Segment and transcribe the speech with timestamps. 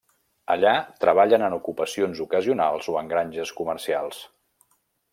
[0.53, 0.71] Allà
[1.03, 4.27] treballen en ocupacions ocasionals o en granges comercials.